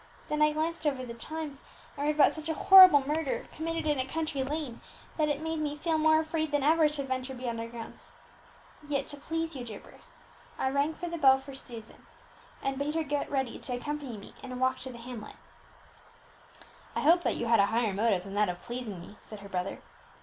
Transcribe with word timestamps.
Then 0.29 0.41
I 0.41 0.51
glanced 0.51 0.87
over 0.87 1.05
the 1.05 1.13
Times, 1.13 1.61
and 1.95 2.07
read 2.07 2.15
about 2.15 2.31
such 2.31 2.49
a 2.49 2.55
horrible 2.55 3.07
murder, 3.07 3.45
committed 3.51 3.85
in 3.85 3.99
a 3.99 4.03
country 4.03 4.41
lane, 4.41 4.81
that 5.15 5.29
it 5.29 5.43
made 5.43 5.59
me 5.59 5.75
feel 5.77 5.99
more 5.99 6.13
than 6.23 6.63
ever 6.63 6.85
afraid 6.85 6.93
to 6.95 7.03
venture 7.03 7.35
beyond 7.35 7.59
our 7.59 7.67
grounds. 7.67 8.11
Yet, 8.87 9.05
to 9.09 9.17
please 9.17 9.55
you, 9.55 9.63
dear 9.63 9.79
Bruce, 9.79 10.15
I 10.57 10.71
rang 10.71 10.95
the 10.99 11.19
bell 11.19 11.37
for 11.37 11.53
Susan, 11.53 12.07
and 12.63 12.79
bade 12.79 12.95
her 12.95 13.03
get 13.03 13.29
ready 13.29 13.59
to 13.59 13.75
accompany 13.75 14.17
me 14.17 14.33
in 14.41 14.51
a 14.51 14.55
walk 14.55 14.79
to 14.79 14.91
the 14.91 14.97
hamlet." 14.97 15.35
"I 16.95 17.01
hope 17.01 17.21
that 17.21 17.35
you 17.35 17.45
had 17.45 17.59
a 17.59 17.67
higher 17.67 17.93
motive 17.93 18.23
than 18.23 18.33
that 18.33 18.49
of 18.49 18.59
pleasing 18.59 18.99
me," 18.99 19.19
said 19.21 19.41
her 19.41 19.49
brother. 19.49 19.83